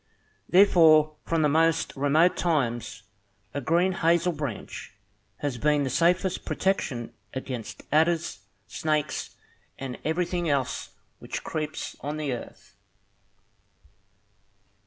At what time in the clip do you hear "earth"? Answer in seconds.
12.33-12.73